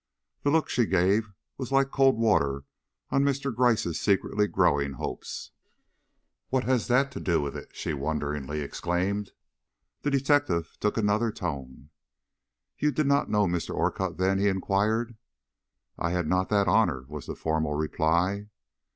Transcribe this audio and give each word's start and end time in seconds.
The 0.41 0.49
look 0.49 0.67
she 0.67 0.87
gave 0.87 1.31
was 1.59 1.71
like 1.71 1.91
cold 1.91 2.17
water 2.17 2.63
on 3.11 3.23
Mr. 3.23 3.55
Gryce's 3.55 3.99
secretly 3.99 4.47
growing 4.47 4.93
hopes. 4.93 5.51
"What 6.49 6.63
has 6.63 6.87
that 6.87 7.11
to 7.11 7.19
do 7.19 7.39
with 7.39 7.55
it?" 7.55 7.69
she 7.75 7.93
wonderingly 7.93 8.61
exclaimed. 8.61 9.33
The 10.01 10.09
detective 10.09 10.75
took 10.79 10.97
another 10.97 11.31
tone. 11.31 11.91
"You 12.79 12.89
did 12.91 13.05
not 13.05 13.29
know 13.29 13.45
Mr. 13.45 13.75
Orcutt 13.75 14.17
then?" 14.17 14.39
he 14.39 14.47
inquired. 14.47 15.17
"I 15.99 16.09
had 16.09 16.25
not 16.27 16.49
that 16.49 16.67
honor," 16.67 17.05
was 17.07 17.27
the 17.27 17.35
formal 17.35 17.75
reply. 17.75 18.47